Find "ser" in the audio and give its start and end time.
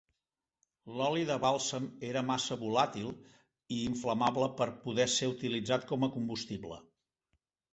5.17-5.31